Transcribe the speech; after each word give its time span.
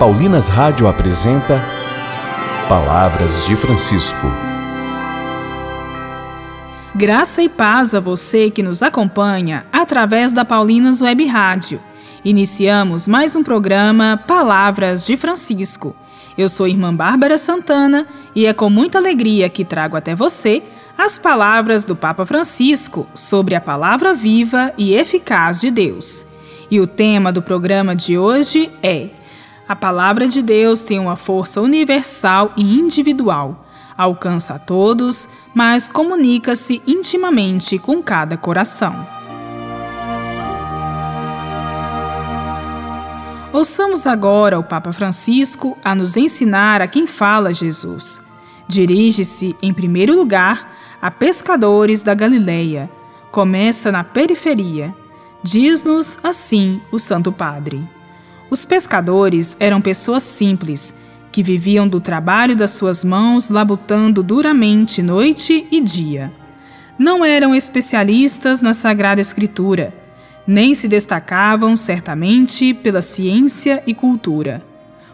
Paulinas 0.00 0.48
Rádio 0.48 0.88
apresenta 0.88 1.62
Palavras 2.66 3.44
de 3.44 3.54
Francisco. 3.54 4.28
Graça 6.94 7.42
e 7.42 7.50
paz 7.50 7.94
a 7.94 8.00
você 8.00 8.50
que 8.50 8.62
nos 8.62 8.82
acompanha 8.82 9.66
através 9.70 10.32
da 10.32 10.42
Paulinas 10.42 11.02
Web 11.02 11.26
Rádio. 11.26 11.82
Iniciamos 12.24 13.06
mais 13.06 13.36
um 13.36 13.44
programa 13.44 14.18
Palavras 14.26 15.04
de 15.04 15.18
Francisco. 15.18 15.94
Eu 16.38 16.48
sou 16.48 16.66
irmã 16.66 16.94
Bárbara 16.94 17.36
Santana 17.36 18.06
e 18.34 18.46
é 18.46 18.54
com 18.54 18.70
muita 18.70 18.96
alegria 18.96 19.50
que 19.50 19.66
trago 19.66 19.98
até 19.98 20.14
você 20.14 20.62
as 20.96 21.18
palavras 21.18 21.84
do 21.84 21.94
Papa 21.94 22.24
Francisco 22.24 23.06
sobre 23.12 23.54
a 23.54 23.60
palavra 23.60 24.14
viva 24.14 24.72
e 24.78 24.94
eficaz 24.94 25.60
de 25.60 25.70
Deus. 25.70 26.26
E 26.70 26.80
o 26.80 26.86
tema 26.86 27.30
do 27.30 27.42
programa 27.42 27.94
de 27.94 28.16
hoje 28.16 28.70
é: 28.82 29.19
A 29.70 29.76
palavra 29.76 30.26
de 30.26 30.42
Deus 30.42 30.82
tem 30.82 30.98
uma 30.98 31.14
força 31.14 31.60
universal 31.60 32.52
e 32.56 32.60
individual, 32.60 33.64
alcança 33.96 34.54
a 34.54 34.58
todos, 34.58 35.28
mas 35.54 35.88
comunica-se 35.88 36.82
intimamente 36.84 37.78
com 37.78 38.02
cada 38.02 38.36
coração. 38.36 39.06
Ouçamos 43.52 44.08
agora 44.08 44.58
o 44.58 44.64
Papa 44.64 44.90
Francisco 44.90 45.78
a 45.84 45.94
nos 45.94 46.16
ensinar 46.16 46.82
a 46.82 46.88
quem 46.88 47.06
fala 47.06 47.54
Jesus. 47.54 48.20
Dirige-se, 48.66 49.54
em 49.62 49.72
primeiro 49.72 50.16
lugar, 50.16 50.68
a 51.00 51.12
pescadores 51.12 52.02
da 52.02 52.12
Galileia. 52.12 52.90
Começa 53.30 53.92
na 53.92 54.02
periferia. 54.02 54.92
Diz-nos 55.44 56.18
assim 56.24 56.82
o 56.90 56.98
Santo 56.98 57.30
Padre. 57.30 57.99
Os 58.50 58.64
pescadores 58.64 59.56
eram 59.60 59.80
pessoas 59.80 60.22
simples, 60.22 60.94
que 61.30 61.42
viviam 61.42 61.86
do 61.86 62.00
trabalho 62.00 62.56
das 62.56 62.72
suas 62.72 63.04
mãos, 63.04 63.48
labutando 63.48 64.22
duramente 64.22 65.00
noite 65.02 65.66
e 65.70 65.80
dia. 65.80 66.32
Não 66.98 67.24
eram 67.24 67.54
especialistas 67.54 68.60
na 68.60 68.74
Sagrada 68.74 69.20
Escritura, 69.20 69.94
nem 70.46 70.74
se 70.74 70.88
destacavam 70.88 71.76
certamente 71.76 72.74
pela 72.74 73.00
ciência 73.00 73.82
e 73.86 73.94
cultura. 73.94 74.62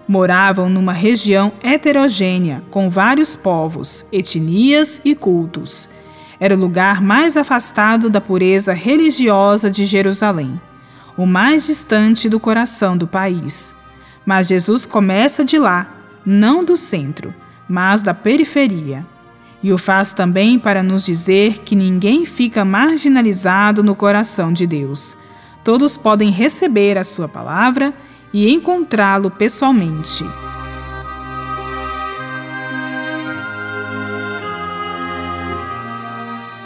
Moravam 0.08 0.68
numa 0.68 0.92
região 0.92 1.52
heterogênea, 1.62 2.62
com 2.70 2.89
vários 2.89 3.36
povos, 3.36 4.06
etnias 4.11 5.00
e 5.05 5.14
cultos 5.14 5.91
era 6.39 6.55
o 6.55 6.58
lugar 6.58 7.00
mais 7.00 7.36
afastado 7.36 8.11
da 8.11 8.20
pureza 8.20 8.72
religiosa 8.72 9.70
de 9.70 9.84
Jerusalém, 9.84 10.61
o 11.17 11.27
mais 11.27 11.67
distante 11.67 12.28
do 12.28 12.39
coração 12.39 12.97
do 12.97 13.06
país. 13.06 13.75
Mas 14.25 14.48
Jesus 14.48 14.84
começa 14.84 15.45
de 15.45 15.58
lá, 15.58 15.86
não 16.25 16.64
do 16.64 16.77
centro, 16.77 17.34
mas 17.69 18.03
da 18.03 18.12
periferia. 18.12 19.06
E 19.62 19.73
o 19.73 19.78
faz 19.78 20.12
também 20.12 20.58
para 20.58 20.83
nos 20.83 21.05
dizer 21.05 21.61
que 21.61 21.75
ninguém 21.75 22.27
fica 22.27 22.64
marginalizado 22.64 23.83
no 23.83 23.95
coração 23.95 24.53
de 24.53 24.67
Deus. 24.67 25.17
Todos 25.64 25.97
podem 25.97 26.31
receber 26.31 26.98
a 26.98 27.05
Sua 27.05 27.28
palavra 27.28 27.95
e 28.33 28.53
encontrá-lo 28.53 29.30
pessoalmente. 29.30 30.25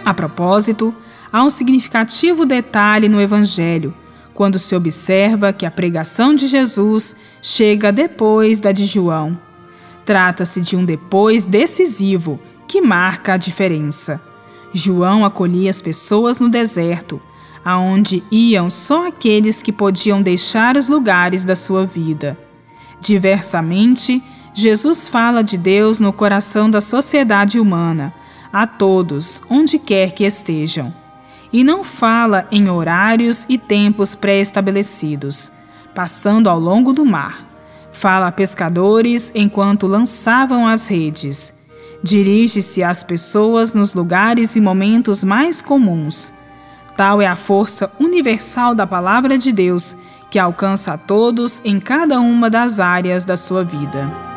A 0.05 0.13
propósito, 0.13 0.95
há 1.33 1.45
um 1.45 1.51
significativo 1.51 2.45
detalhe 2.45 3.09
no 3.09 3.21
Evangelho, 3.21 3.95
quando 4.41 4.59
se 4.59 4.75
observa 4.75 5.53
que 5.53 5.67
a 5.67 5.71
pregação 5.71 6.35
de 6.35 6.49
Jesus 6.49 7.15
chega 7.43 7.93
depois 7.93 8.59
da 8.59 8.73
de 8.73 8.87
João. 8.87 9.39
Trata-se 10.03 10.63
de 10.63 10.79
um 10.79 10.83
depois 10.83 11.45
decisivo 11.45 12.41
que 12.67 12.81
marca 12.81 13.35
a 13.35 13.37
diferença. 13.37 14.19
João 14.73 15.27
acolhia 15.27 15.69
as 15.69 15.83
pessoas 15.83 16.41
no 16.41 16.49
deserto, 16.49 17.21
aonde 17.63 18.23
iam 18.31 18.71
só 18.71 19.09
aqueles 19.09 19.61
que 19.61 19.73
podiam 19.73 20.23
deixar 20.23 20.75
os 20.75 20.89
lugares 20.89 21.45
da 21.45 21.55
sua 21.55 21.85
vida. 21.85 22.35
Diversamente, 22.99 24.23
Jesus 24.55 25.07
fala 25.07 25.45
de 25.45 25.59
Deus 25.59 26.01
no 26.01 26.15
coração 26.15 26.71
da 26.71 26.81
sociedade 26.81 27.61
humana, 27.61 28.15
a 28.51 28.67
todos, 28.67 29.43
onde 29.51 29.79
quer 29.79 30.13
que 30.13 30.25
estejam. 30.25 31.00
E 31.53 31.65
não 31.65 31.83
fala 31.83 32.47
em 32.51 32.69
horários 32.69 33.45
e 33.49 33.59
tempos 33.59 34.15
pré-estabelecidos, 34.15 35.51
passando 35.95 36.49
ao 36.49 36.59
longo 36.59 36.93
do 36.93 37.05
mar. 37.05 37.47
Fala 37.91 38.29
a 38.29 38.33
pescadores 38.33 39.33
enquanto 39.35 39.87
lançavam 39.87 40.67
as 40.67 40.87
redes. 40.87 41.55
Dirige-se 42.03 42.83
às 42.83 43.03
pessoas 43.03 43.75
nos 43.75 43.95
lugares 43.95 44.57
e 44.57 44.61
momentos 44.61 45.25
mais 45.25 45.61
comuns. 45.61 46.33
Tal 46.97 47.21
é 47.21 47.27
a 47.27 47.37
força 47.37 47.91
universal 47.99 48.75
da 48.75 48.87
Palavra 48.87 49.37
de 49.37 49.53
Deus 49.53 49.97
que 50.31 50.39
alcança 50.39 50.93
a 50.93 50.99
todos 50.99 51.61
em 51.65 51.81
cada 51.81 52.21
uma 52.21 52.49
das 52.49 52.79
áreas 52.79 53.25
da 53.25 53.37
sua 53.37 53.65
vida. 53.65 54.30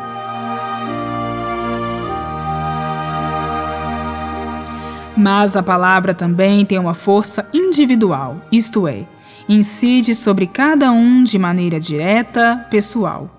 Mas 5.16 5.56
a 5.56 5.62
palavra 5.62 6.12
também 6.12 6.66
tem 6.66 6.78
uma 6.78 6.94
força 6.94 7.48
individual, 7.52 8.36
isto 8.50 8.88
é, 8.88 9.06
incide 9.48 10.12
sobre 10.12 10.46
cada 10.46 10.90
um 10.90 11.22
de 11.22 11.38
maneira 11.38 11.78
direta, 11.78 12.66
pessoal. 12.68 13.30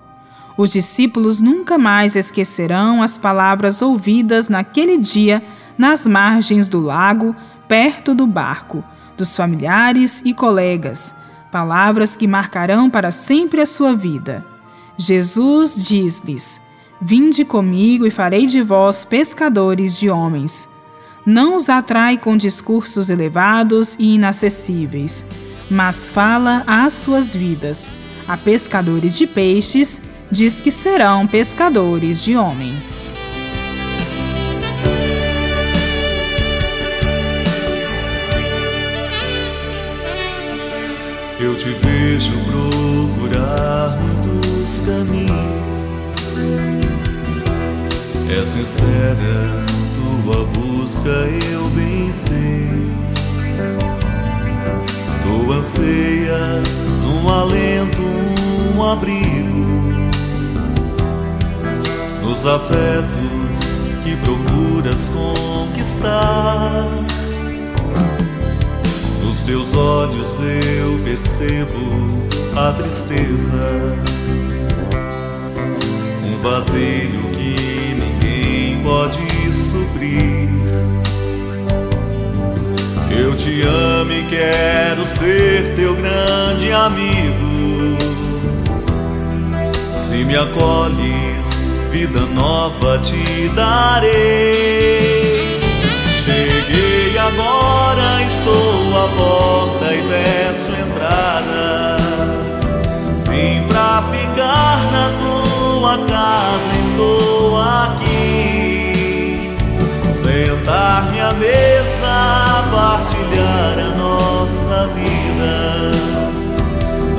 Os 0.58 0.72
discípulos 0.72 1.42
nunca 1.42 1.78
mais 1.78 2.16
esquecerão 2.16 3.04
as 3.04 3.18
palavras 3.18 3.82
ouvidas 3.82 4.48
naquele 4.48 4.98
dia 4.98 5.44
nas 5.78 6.08
margens 6.08 6.70
do 6.70 6.80
lago, 6.80 7.36
perto 7.68 8.16
do 8.16 8.26
barco, 8.26 8.82
dos 9.18 9.36
familiares 9.36 10.22
e 10.24 10.34
colegas, 10.34 11.14
palavras 11.52 12.16
que 12.16 12.26
marcarão 12.26 12.90
para 12.90 13.12
sempre 13.12 13.60
a 13.60 13.66
sua 13.66 13.94
vida. 13.94 14.46
Jesus 14.98 15.76
diz-lhes: 15.86 16.62
Vinde 17.02 17.44
comigo 17.44 18.08
e 18.08 18.12
farei 18.12 18.46
de 18.46 18.62
vós 18.62 19.04
pescadores 19.04 20.00
de 20.00 20.10
homens 20.10 20.70
não 21.26 21.56
os 21.56 21.70
atrai 21.70 22.18
com 22.18 22.38
discursos 22.38 23.10
elevados 23.10 23.96
e 23.98 24.16
inacessíveis, 24.16 25.26
mas 25.70 26.10
fala 26.10 26.64
às 26.68 26.94
suas 26.94 27.34
vidas. 27.34 27.92
A 28.28 28.38
pescadores 28.38 29.18
de 29.18 29.26
peixes, 29.26 30.02
diz 30.30 30.60
que 30.62 30.72
serão 30.72 31.28
pescadores 31.28 32.24
de 32.24 32.36
homens. 32.36 33.12
Eu 41.40 41.56
te 41.56 41.70
vejo 41.70 42.32
procurar 42.46 43.98
muitos 44.00 44.82
caminhos. 44.82 45.36
É 48.30 48.44
sincera 48.44 49.65
tua 50.26 50.44
busca 50.46 51.10
eu 51.52 51.70
bem 51.70 52.12
sei. 52.12 52.68
Tu 55.22 55.52
anseias 55.52 57.06
um 57.06 57.30
alento, 57.30 58.02
um 58.76 58.92
abrigo 58.92 59.66
nos 62.24 62.46
afetos 62.46 63.80
que 64.04 64.16
procuras 64.18 65.10
conquistar. 65.10 66.90
Nos 69.24 69.42
teus 69.42 69.76
olhos 69.76 70.40
eu 70.40 71.00
percebo 71.04 72.06
a 72.56 72.72
tristeza, 72.72 73.96
um 76.24 76.42
vazio 76.42 77.30
que 77.34 77.96
ninguém 78.00 78.82
pode 78.84 79.25
Eu 83.12 83.36
te 83.36 83.62
amo 83.62 84.12
e 84.12 84.24
quero 84.30 85.06
ser 85.06 85.76
teu 85.76 85.96
grande 85.96 86.72
amigo. 86.72 87.98
Se 90.08 90.24
me 90.24 90.36
acolhes, 90.36 91.48
vida 91.92 92.22
nova 92.22 93.00
te 93.00 93.50
darei. 93.56 95.35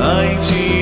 Vida 0.07 0.37
na 0.47 0.76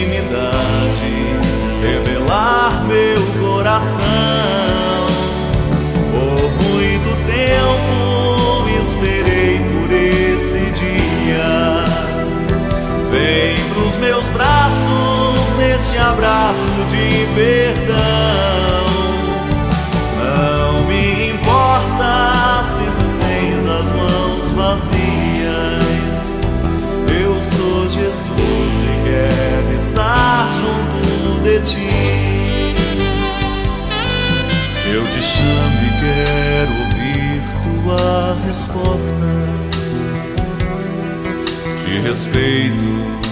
respeito 42.04 42.84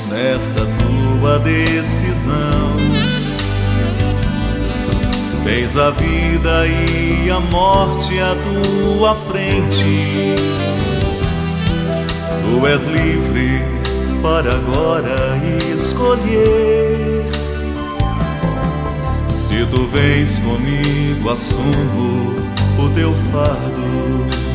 nesta 0.08 0.64
tua 0.64 1.38
decisão. 1.40 2.72
Tens 5.44 5.76
a 5.76 5.90
vida 5.90 6.66
e 6.66 7.30
a 7.30 7.38
morte 7.38 8.18
à 8.18 8.34
tua 8.34 9.14
frente. 9.14 10.36
Tu 12.40 12.66
és 12.66 12.82
livre 12.86 13.62
para 14.22 14.52
agora 14.52 15.38
escolher. 15.74 17.26
Se 19.30 19.66
tu 19.66 19.84
vens 19.86 20.38
comigo, 20.38 21.28
assumo 21.28 22.34
o 22.78 22.90
teu 22.94 23.12
fardo 23.30 24.51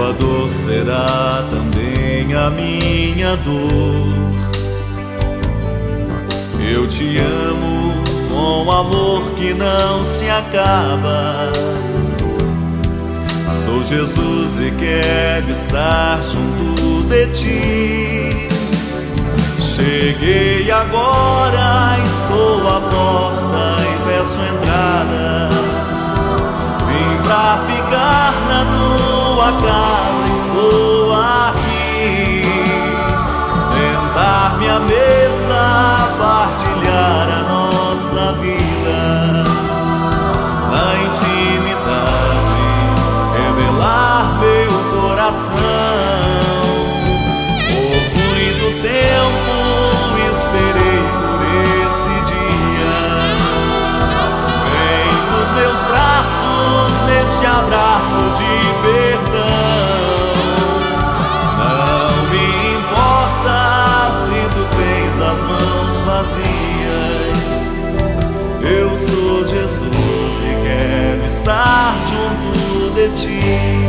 tua 0.00 0.12
dor 0.14 0.50
será 0.50 1.44
também 1.50 2.34
a 2.34 2.48
minha 2.48 3.36
dor. 3.36 4.40
Eu 6.58 6.86
te 6.88 7.18
amo 7.18 7.92
com 8.30 8.72
amor 8.72 9.30
que 9.32 9.52
não 9.52 10.02
se 10.14 10.30
acaba. 10.30 11.52
Sou 13.64 13.82
Jesus 13.82 14.60
e 14.60 14.70
quero 14.78 15.50
estar 15.50 16.18
junto 16.22 17.02
de 17.06 17.26
ti. 17.34 18.48
Cheguei 19.60 20.70
agora, 20.70 21.98
estou 22.02 22.68
à 22.68 22.80
porta 22.80 23.76
e 23.82 24.08
peço 24.08 24.40
entrada. 24.54 25.48
Vim 26.86 27.22
pra 27.22 27.58
ficar 27.66 28.32
na 28.48 28.64
tua 28.64 29.19
tua 29.40 29.52
casa 29.52 30.26
estou 30.28 31.14
aqui. 31.14 32.42
Sentar-me 33.68 34.68
à 34.68 34.78
mesa, 34.80 35.99
see. 73.20 73.79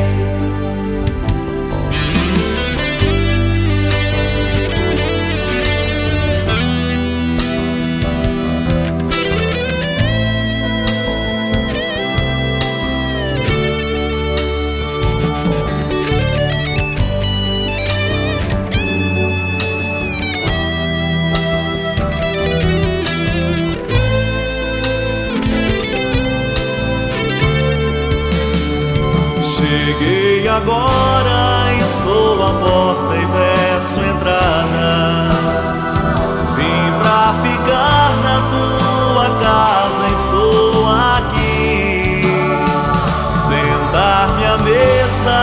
Agora 30.51 31.71
estou 31.77 32.43
à 32.43 32.51
porta 32.51 33.15
e 33.15 33.25
peço 33.25 33.99
entrada. 34.05 35.29
Vim 36.55 36.91
pra 36.99 37.33
ficar 37.41 38.11
na 38.25 38.37
tua 38.51 39.27
casa, 39.39 40.05
estou 40.11 40.89
aqui. 41.17 42.21
Sentar-me 43.47 44.45
à 44.45 44.57
mesa, 44.57 45.39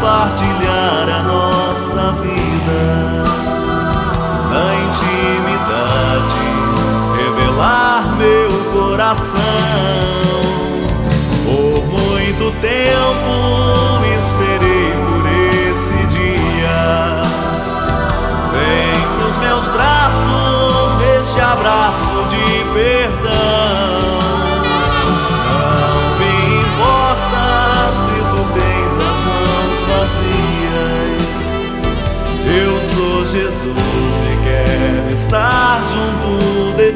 partilhar 0.00 1.08
a 1.08 1.22
nossa 1.22 2.12
vida. 2.22 2.82
Na 4.50 4.66
intimidade, 4.84 6.42
revelar 7.16 8.02
meu 8.16 8.50
coração. 8.72 9.34
Por 11.44 11.84
muito 11.86 12.52
tempo 12.60 13.73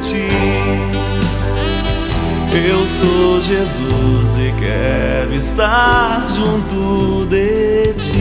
ti. 0.09 0.29
Eu 2.51 2.87
sou 2.87 3.41
Jesus 3.41 4.37
e 4.37 4.51
quero 4.59 5.33
estar 5.35 6.27
junto 6.29 7.27
de 7.27 7.93
ti. 7.93 8.19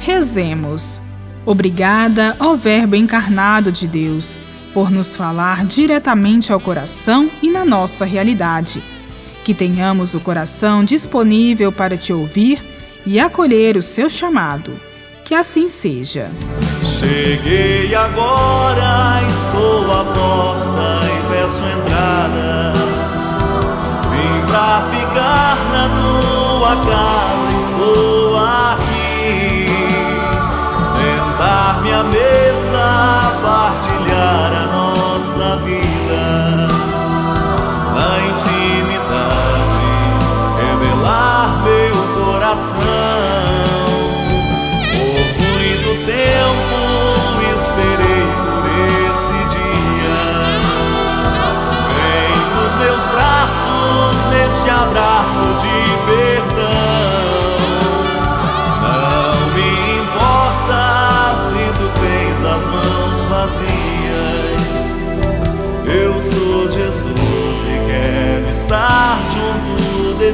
Rezemos. 0.00 1.00
Obrigada 1.46 2.36
ao 2.38 2.56
Verbo 2.56 2.96
encarnado 2.96 3.72
de 3.72 3.86
Deus 3.86 4.38
por 4.72 4.90
nos 4.90 5.14
falar 5.14 5.64
diretamente 5.64 6.52
ao 6.52 6.60
coração 6.60 7.30
e 7.42 7.50
na 7.50 7.64
nossa 7.64 8.04
realidade. 8.04 8.82
Que 9.44 9.54
tenhamos 9.54 10.14
o 10.14 10.20
coração 10.20 10.84
disponível 10.84 11.70
para 11.70 11.96
te 11.96 12.12
ouvir 12.12 12.62
e 13.06 13.20
acolher 13.20 13.76
o 13.76 13.82
seu 13.82 14.08
chamado. 14.08 14.72
Que 15.24 15.34
assim 15.34 15.66
seja. 15.66 16.30
Cheguei 16.82 17.94
agora, 17.94 19.22
estou 19.26 19.90
à 19.90 20.04
porta 20.04 21.00
e 21.06 21.32
peço 21.32 21.64
entrada. 21.64 22.72
Vim 24.10 24.46
pra 24.46 24.86
ficar 24.90 25.56
na 25.72 25.88
tua 25.98 26.76
casa, 26.84 27.50
estou 27.66 28.23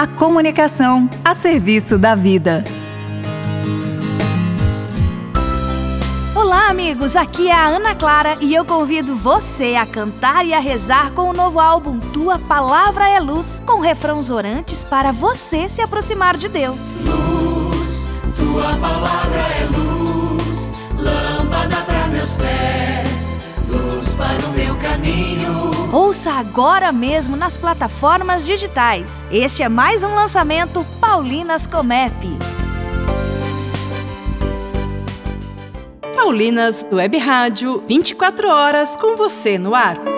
a 0.00 0.06
comunicação 0.06 1.10
a 1.22 1.34
serviço 1.34 1.98
da 1.98 2.14
vida. 2.14 2.64
Olá, 6.34 6.70
amigos! 6.70 7.16
Aqui 7.16 7.48
é 7.48 7.52
a 7.52 7.66
Ana 7.66 7.94
Clara 7.94 8.38
e 8.40 8.54
eu 8.54 8.64
convido 8.64 9.14
você 9.14 9.74
a 9.74 9.84
cantar 9.84 10.46
e 10.46 10.54
a 10.54 10.58
rezar 10.58 11.10
com 11.10 11.28
o 11.28 11.34
novo 11.34 11.60
álbum 11.60 12.00
Tua 12.00 12.38
Palavra 12.38 13.10
é 13.10 13.20
Luz, 13.20 13.62
com 13.66 13.78
refrãos 13.78 14.30
orantes 14.30 14.82
para 14.82 15.12
você 15.12 15.68
se 15.68 15.82
aproximar 15.82 16.34
de 16.38 16.48
Deus. 16.48 16.78
Luz, 17.04 18.08
tua 18.34 18.74
palavra 18.78 19.38
é 19.38 19.66
luz, 19.66 19.89
caminho. 24.80 25.70
Ouça 25.92 26.32
agora 26.32 26.90
mesmo 26.90 27.36
nas 27.36 27.56
plataformas 27.56 28.46
digitais. 28.46 29.24
Este 29.30 29.62
é 29.62 29.68
mais 29.68 30.02
um 30.02 30.14
lançamento 30.14 30.84
Paulinas 31.00 31.66
Comep. 31.66 32.36
Paulinas 36.14 36.84
Web 36.92 37.18
Rádio, 37.18 37.82
24 37.86 38.48
horas 38.48 38.96
com 38.96 39.16
você 39.16 39.58
no 39.58 39.74
ar. 39.74 40.09